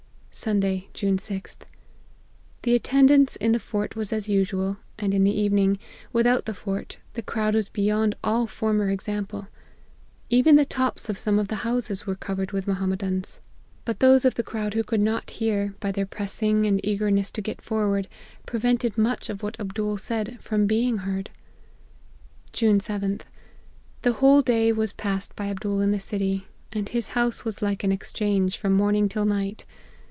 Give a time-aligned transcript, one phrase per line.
[0.41, 1.57] "Sunday, June 6th.
[2.61, 5.77] The attendance in the fort was as usual; and in the evening,
[6.13, 9.49] without the fort, the crowd was beyond all former example.
[10.29, 13.41] Even the tops of some of the houses, were covered with Mohammedans;
[13.83, 15.03] but those of the crowd who APPENDIX.
[15.03, 18.07] 227 could not hear, by their pressing and eagerness to get forward,
[18.45, 21.29] prevented much of what Abdool said from being heard.
[22.53, 23.23] "June 7th.
[24.03, 27.83] The whole day was passed by Abdool in the city; and his house was like
[27.83, 29.65] an ex change, from morning till night.